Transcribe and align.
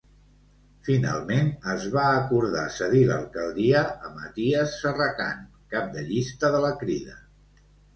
Finalment 0.87 1.51
es 1.73 1.85
va 1.97 2.07
acordar 2.23 2.65
cedir 2.79 3.03
l'alcaldia 3.11 3.85
a 4.09 4.13
Maties 4.19 4.77
Serracant, 4.83 5.49
cap 5.79 5.97
de 5.97 6.11
llista 6.13 6.57
de 6.59 6.69
la 6.69 6.79
Crida. 6.85 7.25